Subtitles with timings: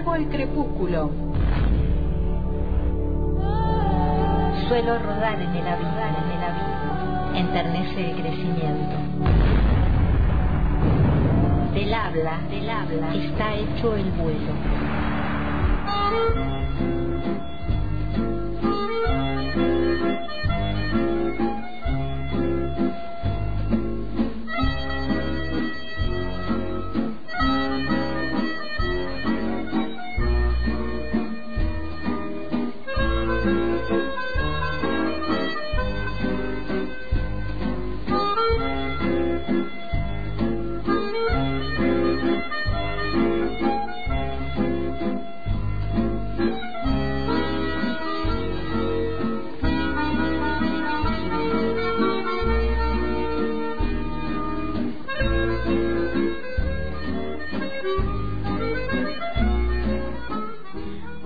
[0.00, 1.10] Salvo el crepúsculo.
[4.66, 7.36] Suelo rodar en el abismo, en el abismo.
[7.36, 8.96] Enternece el crecimiento.
[11.74, 14.54] Del habla, del habla, está hecho el vuelo.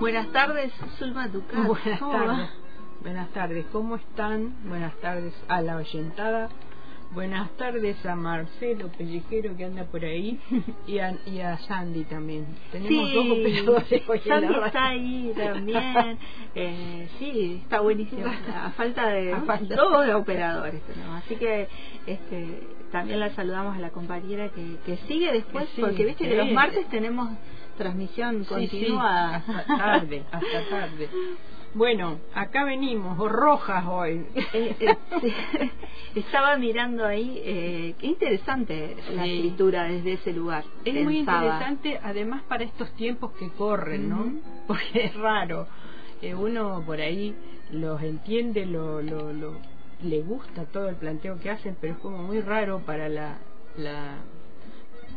[0.05, 1.65] Buenas tardes, Zulma Ducat.
[1.65, 2.49] Buenas ¿Cómo tardes.
[3.01, 4.53] Buenas tardes, ¿cómo están?
[4.69, 6.49] Buenas tardes a la oyentada.
[7.11, 10.39] Buenas tardes a Marcelo Pellejero que anda por ahí
[10.87, 12.45] y a, y a Sandy también.
[12.71, 16.19] Tenemos dos operadores hoy en la Sandy está ahí también.
[16.57, 18.27] Eh, sí, está buenísimo.
[18.27, 21.15] A falta de A falta- dos operadores tenemos.
[21.23, 21.67] Así que
[22.05, 22.61] este,
[22.91, 26.29] también la saludamos a la compañera que, que sigue después, Que sí, porque viste que
[26.31, 26.37] sí.
[26.37, 27.27] los martes tenemos
[27.77, 29.35] transmisión Sí, sí, continua.
[29.35, 31.09] hasta tarde, hasta tarde.
[31.73, 34.25] Bueno, acá venimos, o rojas hoy.
[34.53, 34.97] Eh, eh.
[36.15, 40.63] Estaba mirando ahí, eh, qué interesante la escritura desde ese lugar.
[40.85, 44.31] Es muy interesante, además para estos tiempos que corren, ¿no?
[44.67, 45.67] Porque es raro.
[46.21, 47.35] Eh, uno por ahí
[47.71, 49.59] los entiende, lo, lo, lo-
[50.03, 53.37] le gusta todo el planteo que hacen, pero es como muy raro para la,
[53.77, 54.15] la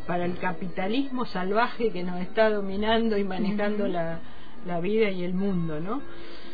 [0.09, 4.17] para el capitalismo salvaje que nos está dominando y manejando la,
[4.65, 6.01] la vida y el mundo, ¿no?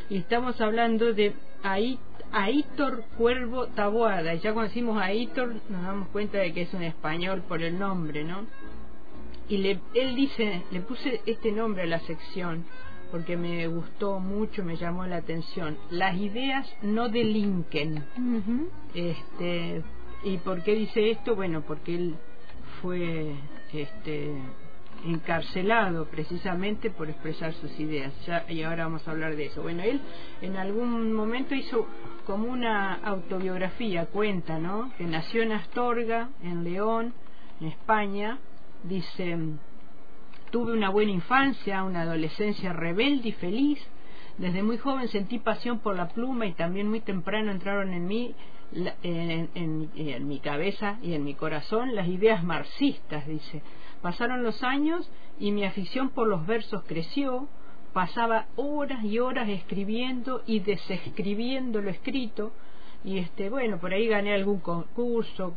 [0.10, 1.34] Y estamos hablando de
[1.64, 1.98] Ai-
[2.34, 4.34] Aitor Cuervo Taboada.
[4.34, 7.80] Y ya cuando decimos Aitor nos damos cuenta de que es un español por el
[7.80, 8.46] nombre, ¿no?
[9.48, 12.66] Y le, él dice, le puse este nombre a la sección
[13.10, 15.78] porque me gustó mucho, me llamó la atención.
[15.92, 18.04] Las ideas no delinquen.
[18.94, 19.82] Este,
[20.26, 21.38] ¿Y por qué dice esto?
[21.38, 22.16] Bueno, porque él
[22.86, 23.34] fue
[23.74, 24.32] este,
[25.08, 28.14] encarcelado precisamente por expresar sus ideas.
[28.28, 29.64] Ya, y ahora vamos a hablar de eso.
[29.64, 30.00] Bueno, él
[30.44, 31.88] en algún momento hizo
[32.28, 34.92] como una autobiografía, cuenta, ¿no?
[35.00, 37.16] Que nació en Astorga, en León,
[37.60, 38.38] en España.
[38.84, 39.36] Dice,
[40.52, 43.80] tuve una buena infancia, una adolescencia rebelde y feliz.
[44.38, 48.36] Desde muy joven sentí pasión por la pluma y también muy temprano entraron en mí,
[49.04, 53.62] en, en- en mi cabeza y en mi corazón las ideas marxistas, dice.
[54.02, 55.10] Pasaron los años
[55.40, 57.48] y mi afición por los versos creció,
[57.94, 62.52] pasaba horas y horas escribiendo y desescribiendo lo escrito
[63.04, 65.54] y este bueno, por ahí gané algún concurso,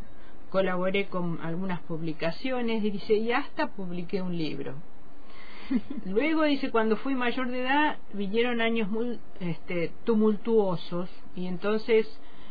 [0.51, 4.75] colaboré con algunas publicaciones y dice, y hasta publiqué un libro.
[6.07, 12.07] Luego dice, cuando fui mayor de edad, vinieron años muy este, tumultuosos y entonces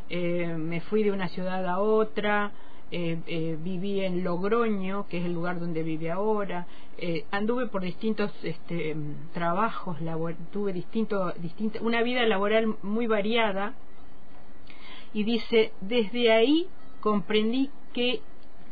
[0.10, 2.52] eh, me fui de una ciudad a otra,
[2.92, 7.82] eh, eh, viví en Logroño, que es el lugar donde vive ahora, eh, anduve por
[7.82, 13.74] distintos este, mm, trabajos, labor- tuve distinto, distinta, una vida laboral muy variada
[15.14, 16.68] y dice, desde ahí
[17.02, 18.22] comprendí que,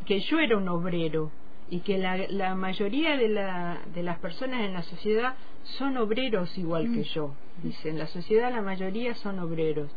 [0.05, 1.31] que yo era un obrero
[1.69, 6.55] y que la, la mayoría de, la, de las personas en la sociedad son obreros
[6.57, 7.31] igual que yo.
[7.63, 9.89] Dice, en la sociedad la mayoría son obreros.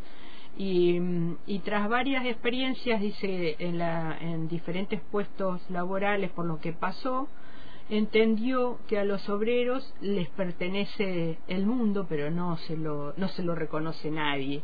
[0.57, 1.01] Y,
[1.47, 7.29] y tras varias experiencias, dice, en, la, en diferentes puestos laborales por lo que pasó,
[7.91, 13.43] entendió que a los obreros les pertenece el mundo, pero no se lo, no se
[13.43, 14.63] lo reconoce nadie.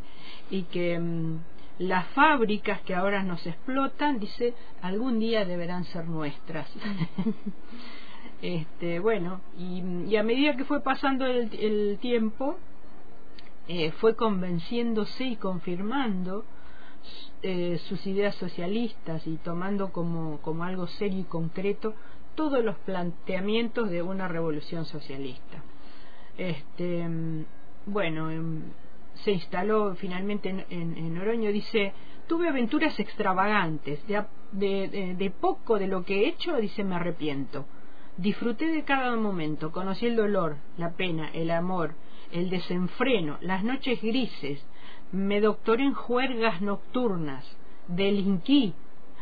[0.49, 1.39] Y que mm,
[1.79, 6.69] las fábricas que ahora nos explotan, dice, algún día deberán ser nuestras.
[8.41, 12.57] este, bueno, y, y a medida que fue pasando el, el tiempo,
[13.67, 16.45] eh, fue convenciéndose y confirmando
[17.41, 21.93] eh, sus ideas socialistas y tomando como, como algo serio y concreto
[22.35, 25.63] todos los planteamientos de una revolución socialista.
[26.37, 27.07] este,
[27.85, 28.63] bueno, em,
[29.23, 30.65] se instaló finalmente en,
[30.97, 31.93] en, Oroño, dice,
[32.27, 37.65] tuve aventuras extravagantes, de, de, de, poco de lo que he hecho, dice, me arrepiento.
[38.17, 41.93] Disfruté de cada momento, conocí el dolor, la pena, el amor,
[42.31, 44.65] el desenfreno, las noches grises,
[45.11, 47.45] me doctoré en juergas nocturnas,
[47.87, 48.73] delinquí,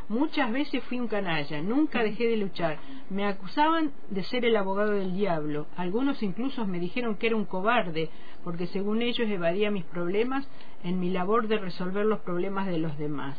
[0.09, 2.79] muchas veces fui un canalla, nunca dejé de luchar,
[3.09, 7.45] me acusaban de ser el abogado del diablo, algunos incluso me dijeron que era un
[7.45, 8.09] cobarde,
[8.43, 10.47] porque según ellos evadía mis problemas
[10.83, 13.37] en mi labor de resolver los problemas de los demás.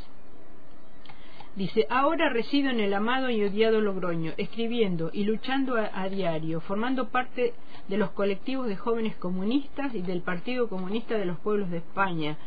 [1.56, 6.60] Dice, ahora resido en el amado y odiado Logroño, escribiendo y luchando a, a, diario,
[6.60, 7.54] formando parte
[7.86, 12.38] de los colectivos de jóvenes comunistas y del Partido Comunista de los Pueblos de España,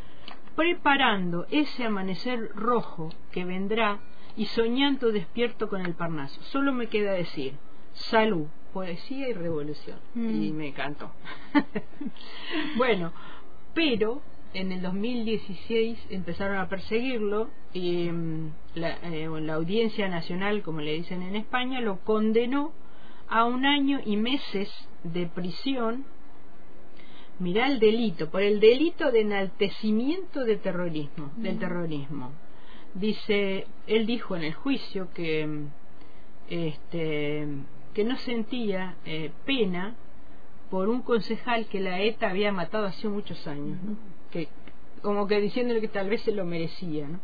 [0.57, 3.99] preparando ese amanecer rojo que vendrá
[4.35, 6.41] y soñando despierto con el Parnaso.
[6.43, 7.53] Solo me queda decir,
[7.93, 9.99] salud, poesía y revolución.
[10.13, 10.43] Mm.
[10.43, 11.11] Y me encantó.
[12.77, 13.13] bueno,
[13.73, 14.21] pero
[14.59, 20.93] en el 2016 empezaron a perseguirlo y mm, la, eh, la, Audiencia Nacional, como le
[20.93, 22.73] dicen en España, lo condenó
[23.29, 24.69] a un año y meses
[25.03, 26.05] de prisión.
[27.39, 31.41] Mirá el delito, por el delito de enaltecimiento de terrorismo, mm.
[31.43, 32.31] del terrorismo.
[32.95, 35.67] Dice, él dijo en el juicio que mm,
[36.49, 37.47] este
[37.93, 39.95] que no sentía eh, pena
[40.69, 44.16] por un concejal que la ETA había matado hace muchos años, ¿no?
[45.01, 47.19] Como que diciéndole que tal vez se lo merecía, ¿no?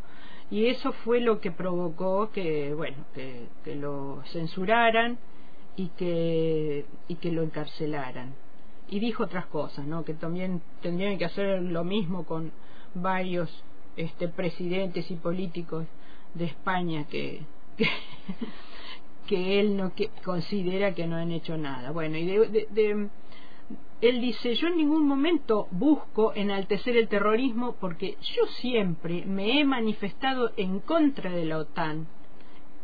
[0.51, 5.17] Y eso fue lo que provocó que, bueno, que, que lo censuraran
[5.75, 8.35] y que y que lo encarcelaran.
[8.89, 10.03] Y dijo otras cosas, ¿no?
[10.05, 12.51] Que también tendrían que hacer lo mismo con
[12.93, 13.49] varios
[13.95, 15.85] este presidentes y políticos
[16.33, 17.41] de España que,
[17.77, 17.87] que
[19.27, 21.91] que él no que considera que no han hecho nada.
[21.91, 23.09] Bueno, y de, de, de,
[24.01, 29.65] él dice, yo en ningún momento busco enaltecer el terrorismo porque yo siempre me he
[29.65, 32.07] manifestado en contra de la OTAN,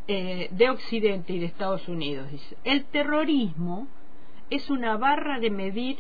[0.08, 2.32] eh, de Occidente y de Estados Unidos.
[2.32, 3.88] Dice, el terrorismo
[4.50, 6.00] es una barra de medir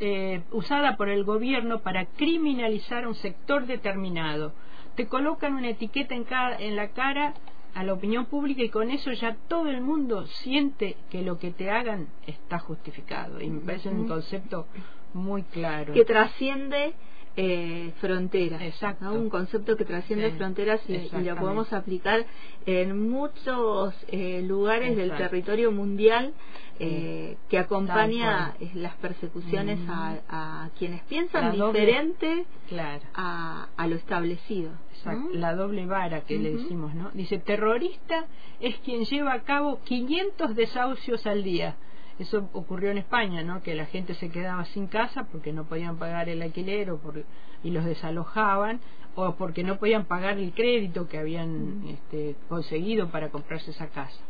[0.00, 4.52] eh, usada por el gobierno para criminalizar a un sector determinado.
[4.96, 7.34] Te colocan una etiqueta en, cada, en la cara
[7.76, 11.50] a la opinión pública y con eso ya todo el mundo siente que lo que
[11.50, 13.38] te hagan está justificado.
[13.42, 14.66] Y me parece un concepto
[15.12, 15.92] muy claro.
[15.92, 16.94] Que trasciende
[17.36, 18.62] eh, fronteras.
[18.62, 19.04] Exacto.
[19.04, 19.14] ¿no?
[19.14, 22.24] Un concepto que trasciende sí, fronteras y, y, lo podemos aplicar
[22.64, 25.08] en muchos eh, lugares Exacto.
[25.08, 26.32] del territorio mundial
[26.78, 29.90] eh, que acompaña las persecuciones mm.
[29.90, 33.02] a, a, quienes piensan diferente doble, claro.
[33.14, 34.72] a, a, lo establecido.
[34.94, 35.28] Exacto.
[35.32, 35.38] ¿no?
[35.38, 36.42] La doble vara que uh -huh.
[36.42, 37.10] le decimos, ¿no?
[37.12, 38.26] Dice, terrorista
[38.60, 41.76] es quien lleva a cabo 500 desahucios al día.
[42.18, 43.62] Eso ocurrió en España, ¿no?
[43.62, 47.24] Que la gente se quedaba sin casa porque no podían pagar el alquiler o por,
[47.62, 48.80] y los desalojaban
[49.14, 51.88] o porque no podían pagar el crédito que habían mm.
[51.88, 54.20] este, conseguido para comprarse esa casa.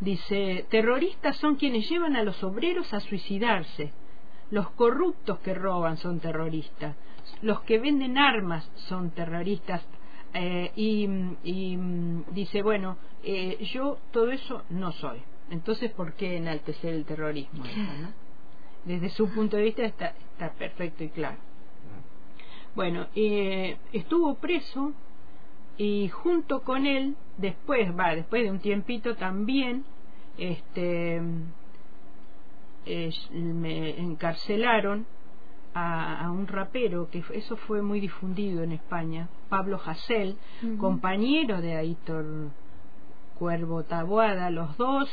[0.00, 3.92] Dice, terroristas son quienes llevan a los obreros a suicidarse.
[4.50, 6.96] Los corruptos que roban son terroristas.
[7.42, 9.82] Los que venden armas son terroristas.
[10.34, 11.08] Eh, y,
[11.44, 11.78] y,
[12.32, 15.22] dice, bueno, eh, yo todo eso no soy.
[15.50, 17.64] Entonces, ¿por qué enaltecer el terrorismo?
[17.64, 18.12] ¿no?
[18.84, 21.36] Desde su punto de vista está, está perfecto y claro.
[22.74, 24.92] Bueno, eh, estuvo preso
[25.78, 29.84] y junto con él, después, va, después de un tiempito también,
[30.36, 31.20] este,
[32.86, 35.06] eh, me encarcelaron
[35.74, 40.78] a, a, un rapero, que eso fue muy difundido en España, Pablo Hassel, uh -huh.
[40.78, 42.50] compañero de Aitor
[43.38, 45.08] Cuervo Taboada, los dos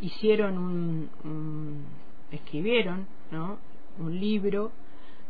[0.00, 1.84] hicieron un,
[2.30, 3.58] escribieron, ¿no?
[3.98, 4.72] un libro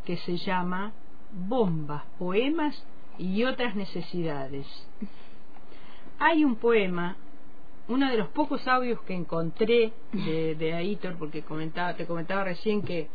[0.05, 0.93] que se llama
[1.31, 2.83] Bombas, poemas
[3.17, 4.67] y otras necesidades.
[6.19, 7.17] Hay un poema,
[7.87, 12.81] uno de los pocos audios que encontré de, de Aitor, porque comentaba, te comentaba recién
[12.81, 13.07] que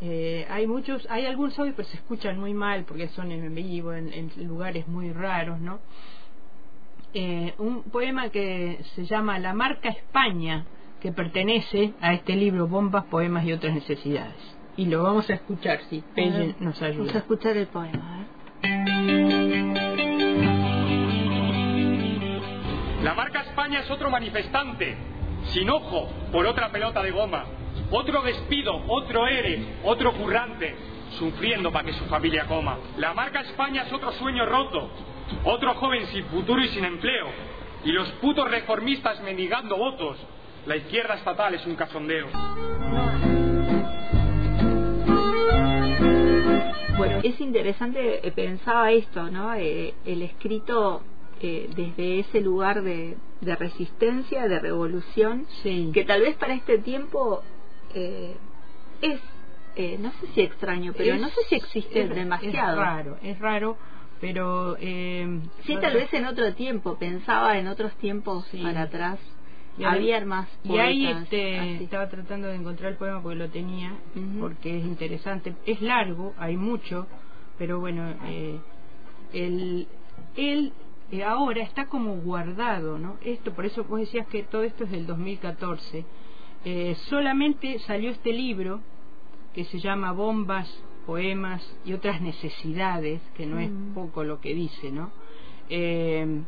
[0.00, 3.92] eh, hay muchos, hay algunos audios pero se escuchan muy mal porque son en vivo,
[3.92, 5.78] en, en lugares muy raros, ¿no?
[7.14, 10.64] Eh, un poema que se llama La marca España,
[11.02, 14.36] que pertenece a este libro Bombas, Poemas y otras necesidades.
[14.76, 16.98] Y lo vamos a escuchar si Pelle nos ayuda.
[16.98, 18.26] Vamos a escuchar el poema.
[23.02, 24.96] La marca España es otro manifestante,
[25.46, 27.46] sin ojo, por otra pelota de goma.
[27.90, 30.76] Otro despido, otro ere, otro currante,
[31.18, 32.78] sufriendo para que su familia coma.
[32.96, 34.88] La marca España es otro sueño roto,
[35.42, 37.26] otro joven sin futuro y sin empleo.
[37.84, 40.16] Y los putos reformistas mendigando votos,
[40.66, 42.28] la izquierda estatal es un cachondeo.
[46.96, 49.54] Bueno, es interesante, eh, pensaba esto, ¿no?
[49.54, 51.02] Eh, el escrito
[51.40, 57.42] eh, desde ese lugar de, resistencia, de revolución, que tal vez para este tiempo
[57.92, 59.20] es,
[59.98, 62.80] no sé si extraño, pero no sé si existe demasiado.
[62.80, 63.76] Es raro, es raro,
[64.20, 64.76] pero...
[64.76, 69.18] sí, tal vez en otro tiempo, pensaba en otros tiempos para atrás
[69.78, 69.84] y
[70.24, 73.94] más y ahí este, estaba tratando de encontrar el poema porque lo tenía
[74.38, 75.54] porque es interesante.
[75.66, 77.06] Es largo hay mucho
[77.58, 78.58] pero bueno eh,
[79.32, 79.86] el,
[80.36, 80.72] él
[81.10, 84.90] eh, ahora está como guardado no esto por eso vos decías que todo esto es
[84.90, 86.04] del 2014
[86.64, 88.80] eh, solamente salió este libro
[89.54, 90.68] que se llama bombas
[91.06, 95.10] poemas y otras necesidades que no es poco lo que dice no
[95.68, 96.42] eh,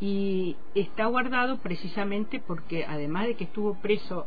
[0.00, 4.26] y está guardado precisamente porque además de que estuvo preso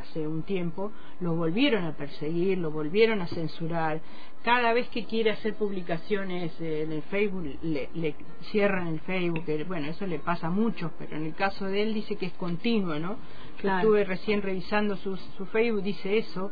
[0.00, 4.00] hace un tiempo, lo volvieron a perseguir, lo volvieron a censurar.
[4.42, 8.14] Cada vez que quiere hacer publicaciones en el Facebook, le,
[8.50, 9.44] cierran el Facebook.
[9.66, 12.34] Bueno, eso le pasa a muchos, pero en el caso de él dice que es
[12.34, 13.16] continuo, ¿no?
[13.62, 16.50] Yo estuve recién revisando su, su Facebook, dice eso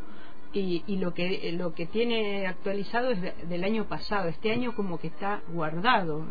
[0.53, 3.19] y, y, lo que lo que tiene actualizado es
[3.49, 4.29] del año pasado.
[4.29, 6.25] Este año como que está guardado.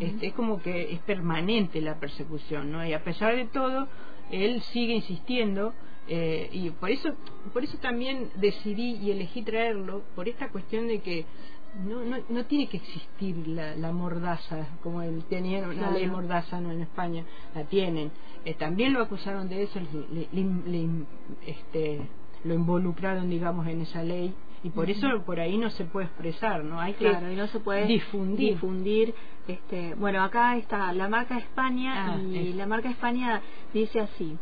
[0.00, 3.88] Este, es como que es permanente la persecución no y a pesar de todo
[4.30, 5.74] él sigue insistiendo
[6.08, 7.10] eh, y por eso
[7.52, 11.24] por eso también decidí y elegí traerlo por esta cuestión de que
[11.84, 16.60] no, no, no tiene que existir la, la mordaza como él tenía una ley mordaza
[16.60, 18.10] no en España la tienen.
[18.44, 19.80] Eh, también lo acusaron de eso
[20.10, 20.88] le, le,
[21.46, 22.00] este
[22.46, 26.64] lo involucraron, digamos, en esa ley y por eso por ahí no se puede expresar,
[26.64, 26.80] ¿no?
[26.80, 28.54] Hay que claro, y no se puede difundir.
[28.54, 29.14] difundir
[29.46, 34.36] este, bueno, acá está la marca España ah, y la marca España dice así.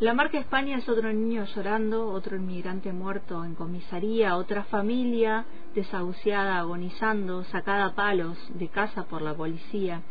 [0.00, 5.44] La marca España es otro niño llorando, otro inmigrante muerto en comisaría, otra familia
[5.76, 10.02] desahuciada, agonizando, sacada a palos de casa por la policía.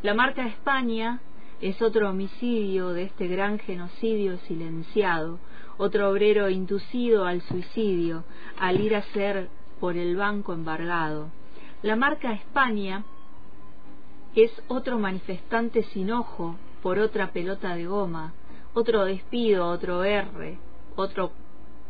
[0.00, 1.20] La marca España
[1.60, 5.38] es otro homicidio de este gran genocidio silenciado,
[5.78, 8.24] otro obrero inducido al suicidio
[8.58, 9.48] al ir a ser
[9.80, 11.30] por el banco embargado.
[11.82, 13.04] La marca España
[14.34, 18.32] es otro manifestante sin ojo por otra pelota de goma,
[18.74, 20.58] otro despido, otro R,
[20.96, 21.32] otro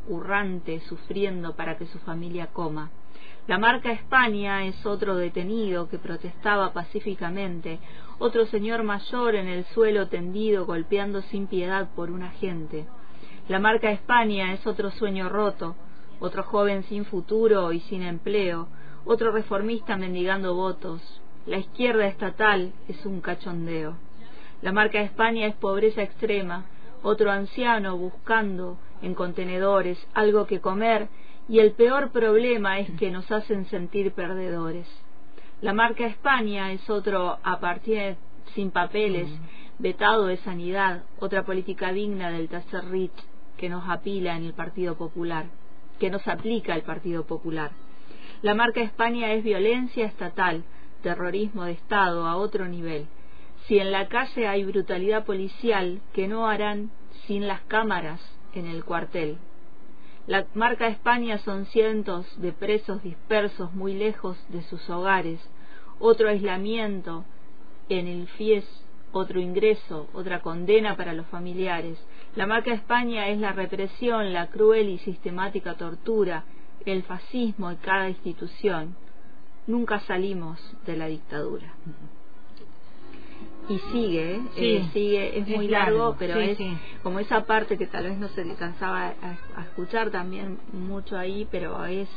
[0.07, 2.91] currante sufriendo para que su familia coma.
[3.47, 7.79] La marca España es otro detenido que protestaba pacíficamente,
[8.19, 12.87] otro señor mayor en el suelo tendido golpeando sin piedad por un agente.
[13.49, 15.77] La marca España es otro sueño roto,
[16.19, 18.67] otro joven sin futuro y sin empleo,
[19.05, 21.01] otro reformista mendigando votos.
[21.47, 23.95] La izquierda estatal es un cachondeo.
[24.63, 26.67] La marca España es pobreza extrema,
[27.05, 31.07] otro anciano buscando en contenedores algo que comer
[31.49, 34.89] y el peor problema es que nos hacen sentir perdedores.
[35.61, 38.17] La marca España es otro apartier
[38.57, 39.83] sin papeles, mm.
[39.83, 44.97] vetado de sanidad, otra política digna del tercer Rich que nos apila en el Partido
[44.97, 45.47] Popular,
[45.99, 47.71] que nos aplica el Partido Popular.
[48.43, 50.65] La marca España es violencia estatal,
[51.03, 53.07] terrorismo de Estado a otro nivel.
[53.67, 56.91] Si en la calle hay brutalidad policial, que no harán
[57.27, 58.21] sin las cámaras
[58.55, 59.39] en el cuartel.
[60.27, 65.41] La marca España son cientos de presos dispersos muy lejos de sus hogares,
[65.99, 67.25] otro aislamiento
[67.89, 68.65] en el FIES,
[69.13, 71.99] otro ingreso, otra condena para los familiares,
[72.37, 76.45] la marca España es la represión, la cruel y sistemática tortura,
[76.85, 78.95] el fascismo y cada institución.
[79.67, 81.73] Nunca salimos de la dictadura.
[83.69, 84.41] Y sigue, ¿eh?
[84.57, 86.59] Eh, sigue, es, muy largo, pero es
[87.03, 89.15] como esa parte que tal vez no se alcanzaba
[89.57, 92.09] a, escuchar también mucho ahí, pero es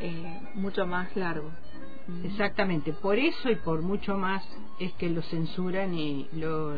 [0.00, 1.50] eh, mucho más largo.
[2.24, 4.44] Exactamente, por eso y por mucho más
[4.80, 6.76] es que lo censuran y lo,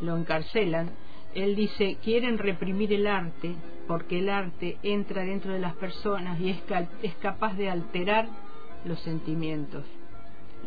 [0.00, 0.92] lo encarcelan
[1.34, 3.54] él dice, quieren reprimir el arte
[3.86, 6.58] porque el arte entra dentro de las personas y es,
[7.02, 8.28] es capaz de alterar
[8.84, 9.84] los sentimientos,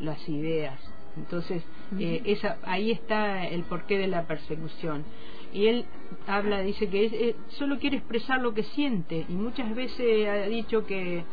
[0.01, 0.79] las ideas.
[1.17, 1.63] Entonces,
[2.00, 5.05] eh, esa, ahí está el porqué de la persecución.
[5.53, 5.86] Y él
[6.27, 10.86] habla, dice que eh, solo quiere expresar lo que siente y muchas veces ha dicho
[10.86, 11.24] que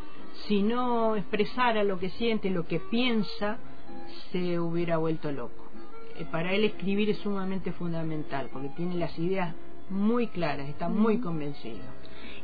[0.47, 3.59] si no expresara lo que siente, lo que piensa,
[4.31, 5.62] se hubiera vuelto loco.
[6.17, 9.55] Eh, para él escribir es sumamente fundamental porque tiene las ideas
[9.91, 11.81] muy claras, está muy convencido.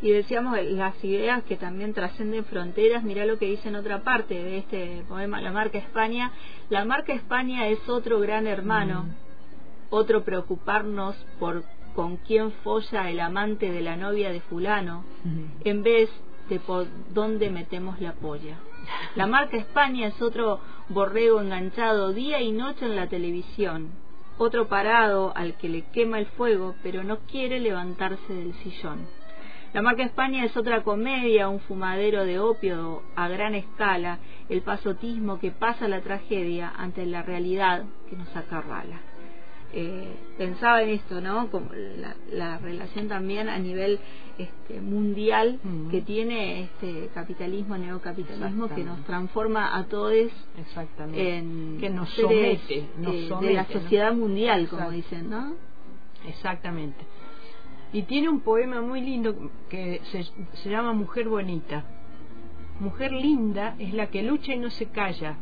[0.01, 4.35] Y decíamos las ideas que también trascenden fronteras, mira lo que dice en otra parte
[4.35, 6.33] de este poema, La marca España.
[6.69, 9.07] La marca España es otro gran hermano,
[9.91, 15.05] otro preocuparnos por con quién folla el amante de la novia de fulano,
[15.65, 16.09] en vez
[16.49, 18.57] de por dónde metemos la polla.
[19.15, 23.91] La marca España es otro borrego enganchado día y noche en la televisión,
[24.39, 29.07] otro parado al que le quema el fuego pero no quiere levantarse del sillón.
[29.75, 35.39] La marca España es otra comedia, un fumadero de opio a gran escala, el pasotismo
[35.39, 39.08] que pasa la tragedia ante la realidad que nos acarrala.
[39.75, 41.51] Eh, pensaba en esto, ¿no?
[41.51, 41.69] Como
[42.33, 44.01] la, relación también a nivel
[44.39, 45.61] este, mundial
[45.91, 50.15] que tiene este capitalismo, neocapitalismo, que nos transforma a todos
[51.13, 55.53] en que nos somete, eh, de la sociedad mundial, como dicen, ¿no?
[56.27, 57.05] Exactamente.
[57.93, 61.85] Y tiene un poema muy lindo que se, se llama Mujer Bonita.
[62.81, 65.37] Mujer linda es la que lucha y no se calla.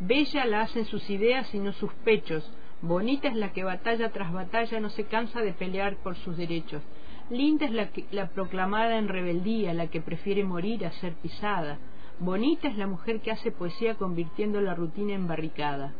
[0.00, 2.50] Bella la hacen sus ideas y no sus pechos
[2.82, 6.82] Bonita es la que batalla tras batalla no se cansa de pelear por sus derechos.
[7.28, 11.78] Linda es la, la proclamada en rebeldía, la que prefiere morir a ser pisada.
[12.18, 15.92] Bonita es la mujer que hace poesía convirtiendo la rutina en barricada.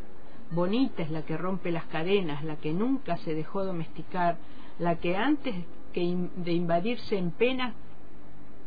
[0.52, 4.38] Bonita es la que rompe las cadenas, la que nunca se dejó domesticar,
[4.78, 5.54] la que antes
[5.92, 7.74] que de invadirse en pena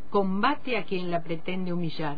[0.10, 2.18] combate a quien la pretende humillar.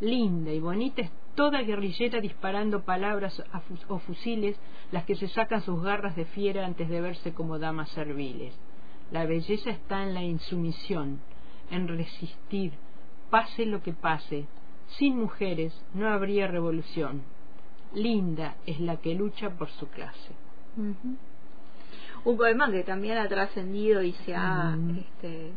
[0.00, 3.40] Linda y bonita es toda guerrillera disparando palabras
[3.88, 4.56] o fusiles,
[4.90, 8.52] las que se sacan sus garras de fiera antes de verse como damas serviles.
[9.12, 11.20] La belleza está en la insumisión,
[11.70, 12.72] en resistir,
[13.30, 14.46] pase lo que pase.
[14.98, 17.22] Sin mujeres no habría revolución.
[17.94, 20.32] Linda es la que lucha por su clase.
[22.24, 25.52] Un poema que también ha trascendido y se ha este,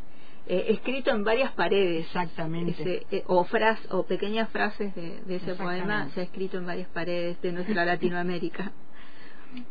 [0.49, 2.07] eh, escrito en varias paredes.
[2.07, 3.05] Exactamente.
[3.11, 3.45] Eh, o,
[3.91, 8.71] o pequeñas frases de, ese poema se ha escrito en varias paredes de nuestra Latinoamérica.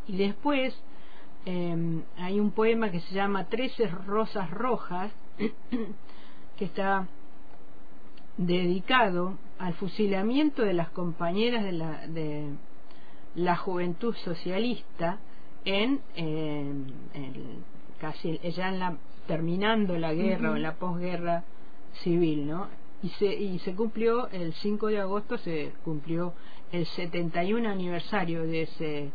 [0.07, 0.81] Y después
[1.47, 5.11] em, hay un poema que se llama Trece Rosas Rojas,
[6.57, 7.09] que está
[8.37, 12.53] dedicado al fusilamiento de las compañeras de la, de
[13.35, 15.19] la juventud socialista
[15.65, 16.87] en, en
[18.01, 18.97] casi ya en la
[19.29, 21.45] terminando la guerra o en la posguerra
[22.03, 22.67] civil, ¿no?
[23.03, 26.33] Y se, y se cumplió el 5 de agosto, se cumplió
[26.73, 29.11] el 71 aniversario de ese,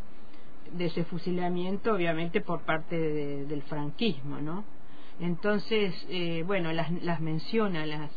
[0.71, 2.97] de ese fusilamiento, obviamente por parte
[3.45, 4.63] del franquismo, ¿no?
[5.19, 8.11] Entonces, eh, bueno, las, las menciona, las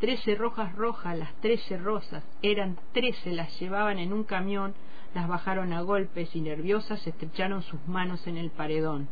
[0.00, 4.74] 13 rojas rojas, las 13 rosas, eran 13, las llevaban en un camión,
[5.14, 9.08] las bajaron a golpes y nerviosas estrecharon sus manos en el paredón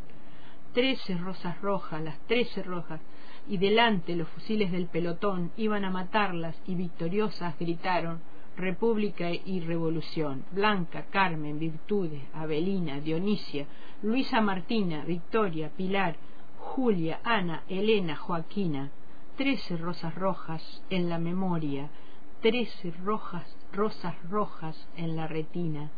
[0.76, 3.00] trece rosas rojas, las trece rojas,
[3.48, 8.20] y delante los fusiles del pelotón iban a matarlas y victoriosas gritaron
[8.58, 13.64] República y Revolución, Blanca, Carmen, Virtudes, Avelina, Dionisia,
[14.02, 16.16] Luisa Martina, Victoria, Pilar,
[16.58, 18.90] Julia, Ana, Elena, Joaquina,
[19.38, 21.88] trece rosas rojas en la memoria,
[22.42, 25.90] trece rojas, rosas rojas en la retina,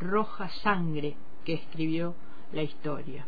[0.00, 2.14] roja sangre que escribió
[2.50, 3.26] la historia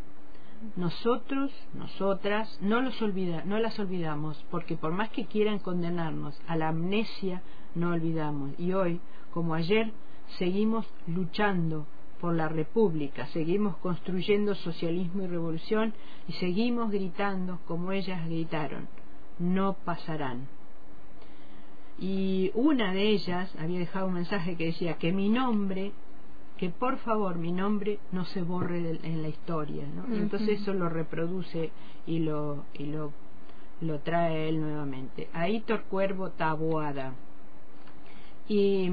[0.77, 6.57] nosotros, nosotras, no, los olvida, no las olvidamos, porque por más que quieran condenarnos a
[6.57, 7.43] la amnesia,
[7.75, 8.51] no olvidamos.
[8.59, 9.01] Y hoy,
[9.33, 9.93] como ayer,
[10.39, 11.87] seguimos luchando
[12.21, 15.93] por la República, seguimos construyendo socialismo y revolución
[16.29, 18.89] y seguimos gritando como ellas gritaron,
[19.39, 20.49] no pasarán.
[21.99, 25.93] Y una de ellas había dejado un mensaje que decía que mi nombre
[26.57, 30.15] que por favor mi nombre no se borre en la historia, ¿no?
[30.15, 31.71] Entonces eso lo reproduce
[32.07, 33.13] y lo y lo
[33.81, 35.29] lo trae él nuevamente.
[35.33, 37.15] Aitor Cuervo Taboada.
[38.49, 38.89] Y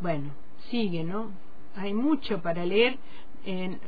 [0.00, 0.30] bueno,
[0.70, 1.30] sigue, ¿no?
[1.76, 2.98] Hay mucho para leer.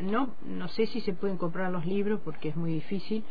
[0.03, 3.25] no, no sé si se pueden comprar los libros porque es muy difícil,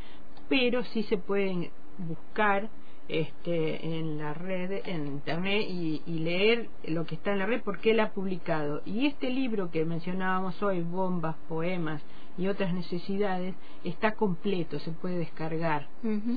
[0.49, 2.69] pero sí se pueden buscar
[3.09, 7.91] este, en la red, en internet y, leer lo que está en la red porque
[7.91, 8.81] él ha publicado.
[8.85, 12.01] Y este libro que mencionábamos hoy, Bombas, Poemas
[12.37, 15.87] y otras necesidades, está completo, se puede descargar.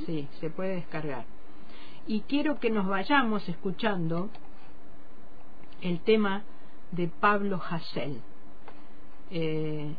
[0.07, 1.25] Sí, se puede descargar.
[2.07, 4.31] Y quiero que nos vayamos escuchando
[5.81, 6.45] el tema
[6.93, 8.21] de Pablo Hassel.
[9.31, 9.95] Eh,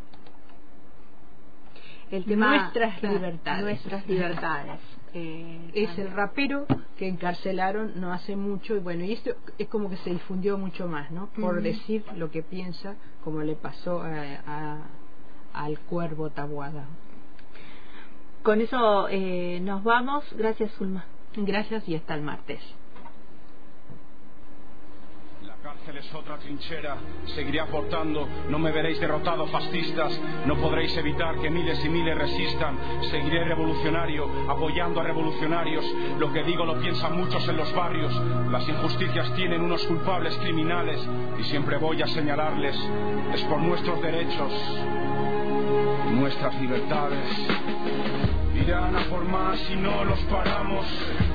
[2.11, 3.63] el tema nuestras libertades.
[3.63, 4.79] Nuestras libertades.
[5.13, 6.65] Eh, es el rapero
[6.97, 10.87] que encarcelaron no hace mucho y bueno y esto es como que se difundió mucho
[10.87, 14.87] más no por decir lo que piensa como le pasó a,
[15.53, 16.85] al cuervo Tabuada.
[18.41, 20.25] Con eso eh, nos vamos.
[20.37, 21.05] Gracias Zulma.
[21.35, 22.61] Gracias y hasta el martes
[25.41, 26.95] la cárcel es otra trinchera.
[27.35, 30.19] Seguiré aportando, no me veréis derrotado, fascistas.
[30.45, 32.77] No podréis evitar que miles y miles resistan.
[33.09, 35.83] Seguiré revolucionario, apoyando a revolucionarios.
[36.19, 38.13] Lo que digo lo piensan muchos en los barrios.
[38.51, 41.01] Las injusticias tienen unos culpables criminales
[41.39, 42.77] y siempre voy a señalarles.
[43.33, 44.53] Es por nuestros derechos,
[46.11, 50.85] nuestras libertades irán a por más si no los paramos.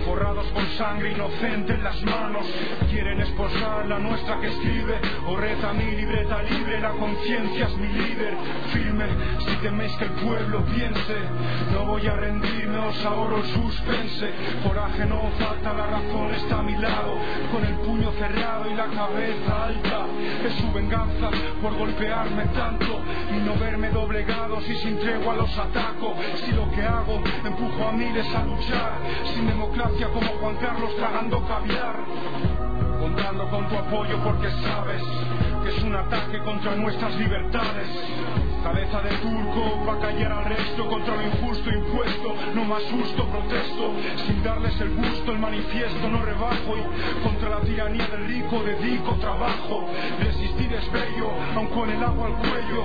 [0.05, 2.47] Forrados con sangre inocente en las manos,
[2.91, 5.01] quieren esposar la nuestra que escribe.
[5.27, 8.35] O reta mi libreta libre, la conciencia es mi líder.
[8.73, 9.07] Firme,
[9.41, 11.17] si teméis que el pueblo piense,
[11.73, 14.31] no voy a rendirme, os ahorro el suspense.
[14.63, 17.19] Coraje no falta, la razón está a mi lado,
[17.53, 20.07] con el puño cerrado y la cabeza alta.
[20.45, 23.01] Es su venganza por golpearme tanto
[23.31, 26.15] y no verme doblegado si sin tregua los ataco.
[26.45, 28.93] Si lo que hago empujo a miles a luchar,
[29.35, 31.97] sin democracia como Juan Carlos tragando caviar,
[33.01, 35.03] contando con tu apoyo porque sabes
[35.69, 37.89] es un ataque contra nuestras libertades.
[38.63, 43.27] Cabeza de turco va a callar al resto contra lo injusto impuesto, no más justo
[43.27, 43.93] protesto,
[44.27, 49.15] sin darles el gusto, el manifiesto no rebajo y contra la tiranía del rico dedico
[49.15, 49.89] trabajo.
[50.21, 52.85] Resistir es bello, aun con el agua al cuello,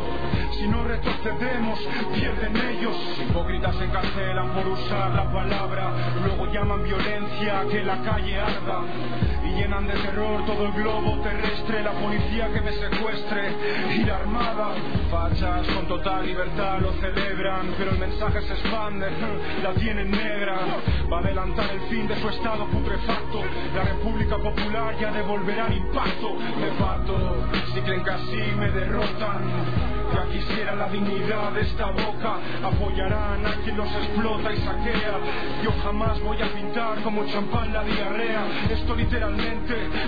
[0.51, 1.79] si no retrocedemos
[2.13, 2.95] pierden ellos.
[3.21, 8.81] Hipócritas se encarcelan por usar la palabra, luego llaman violencia a que la calle arda
[9.51, 13.53] llenan de terror todo el globo terrestre, la policía que me secuestre
[13.95, 14.69] y la armada.
[15.09, 19.07] Fachas con total libertad lo celebran, pero el mensaje se expande,
[19.63, 20.57] la tienen negra.
[21.11, 23.41] Va a adelantar el fin de su estado putrefacto.
[23.75, 26.33] La República Popular ya devolverá el impacto.
[26.59, 29.41] Me parto, si creen que así me derrotan.
[30.13, 35.19] Ya quisiera la dignidad de esta boca, apoyarán a quien los explota y saquea.
[35.63, 38.43] Yo jamás voy a pintar como champán la diarrea.
[38.69, 39.40] Esto literalmente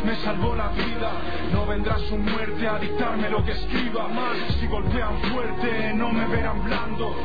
[0.05, 1.11] me salvó la vida.
[1.51, 4.07] No vendrá su muerte a dictarme lo que escriba.
[4.07, 7.15] Más si golpean fuerte, no me verán blando.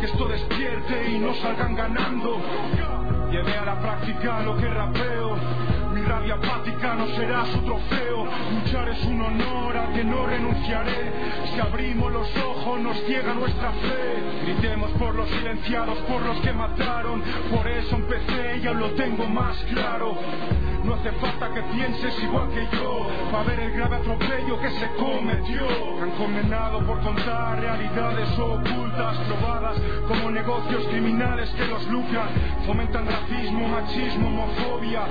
[0.00, 2.40] Que esto despierte y no salgan ganando.
[3.30, 5.36] Llevé a la práctica lo que rapeo
[5.94, 8.26] mi rabia apática no será su trofeo.
[8.52, 11.12] Luchar es un honor a que no renunciaré.
[11.52, 14.42] Si abrimos los ojos nos ciega nuestra fe.
[14.44, 17.22] Gritemos por los silenciados, por los que mataron.
[17.54, 20.16] Por eso empecé y aún lo tengo más claro.
[20.84, 24.86] No hace falta que pienses igual que yo para ver el grave atropello que se
[24.98, 25.66] cometió.
[26.02, 32.28] Han condenado por contar realidades ocultas, probadas como negocios criminales que los lucran.
[32.66, 35.02] Fomentan racismo, machismo, homofobia.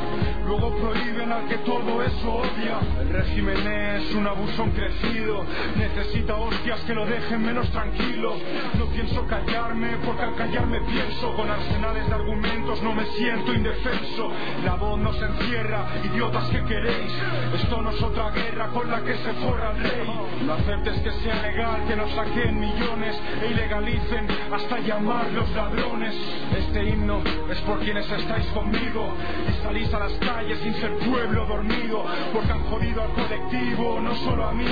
[0.45, 2.79] Luego prohíben al que todo eso odia.
[3.01, 5.43] El régimen es un abusón crecido,
[5.75, 8.35] necesita hostias que lo dejen menos tranquilo.
[8.77, 14.31] No pienso callarme porque al callarme pienso, con arsenales de argumentos no me siento indefenso.
[14.63, 15.62] La voz nos encierra,
[16.03, 17.11] idiotas que queréis.
[17.55, 20.09] Esto no es otra guerra con la que se forra el rey.
[20.45, 26.15] No aceptes que sea legal que nos saquen millones e ilegalicen hasta llamar los ladrones.
[26.57, 29.07] Este himno es por quienes estáis conmigo
[29.49, 34.15] y salís a las calles sin ser pueblo dormido, porque han jodido al colectivo, no
[34.15, 34.67] solo a mí.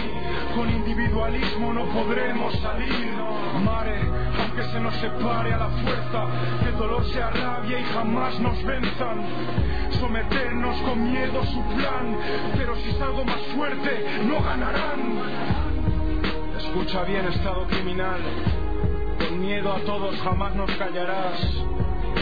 [0.56, 3.12] Con individualismo no podremos salir.
[3.64, 4.02] Mare,
[4.62, 6.28] aunque se nos separe a la fuerza,
[6.62, 9.24] que el dolor sea rabia y jamás nos venzan.
[10.00, 12.18] Someternos con miedo su plan,
[12.58, 15.22] pero si salgo más fuerte, no ganarán.
[16.58, 18.20] Escucha bien, Estado criminal.
[19.20, 21.40] Con miedo a todos jamás nos callarás.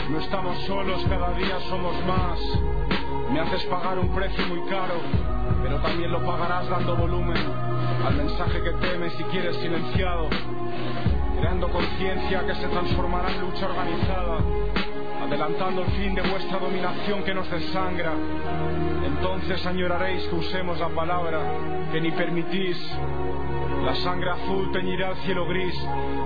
[0.09, 2.39] No estamos solos, cada día somos más.
[3.31, 4.95] Me haces pagar un precio muy caro,
[5.61, 7.37] pero también lo pagarás dando volumen
[8.05, 10.29] al mensaje que temes y quieres silenciado,
[11.39, 14.39] creando conciencia que se transformará en lucha organizada,
[15.23, 18.13] adelantando el fin de vuestra dominación que nos desangra.
[19.05, 21.39] Entonces añoraréis que usemos la palabra
[21.91, 22.77] que ni permitís.
[23.85, 25.75] La sangre azul teñirá el cielo gris.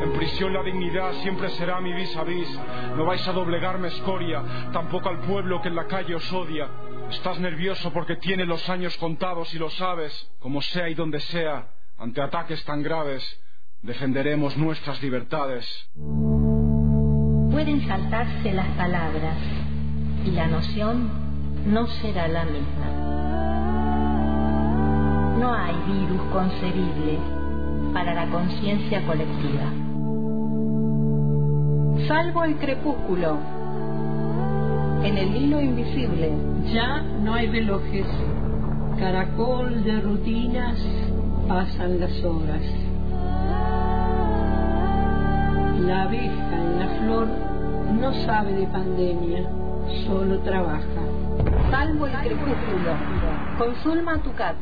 [0.01, 2.59] En prisión la dignidad siempre será mi vis a vis.
[2.95, 6.67] No vais a doblegarme escoria, tampoco al pueblo que en la calle os odia.
[7.11, 10.31] Estás nervioso porque tiene los años contados y lo sabes.
[10.39, 11.67] Como sea y donde sea,
[11.99, 13.23] ante ataques tan graves,
[13.83, 15.65] defenderemos nuestras libertades.
[17.51, 19.37] Pueden saltarse las palabras
[20.25, 21.09] y la noción
[21.67, 22.87] no será la misma.
[25.39, 27.19] No hay virus concebible
[27.93, 29.71] para la conciencia colectiva.
[32.07, 33.37] Salvo el crepúsculo,
[35.03, 36.31] en el hilo invisible
[36.73, 38.07] ya no hay relojes.
[38.97, 40.79] Caracol de rutinas
[41.47, 42.61] pasan las horas.
[45.85, 47.27] La abeja en la flor
[47.99, 49.43] no sabe de pandemia,
[50.07, 50.81] solo trabaja.
[51.69, 52.93] Salvo el crepúsculo.
[53.57, 54.55] Consulma tu cat.